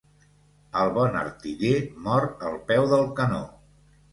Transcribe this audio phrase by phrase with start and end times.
[0.83, 1.75] El bon artiller
[2.07, 3.45] mor al peu del canó.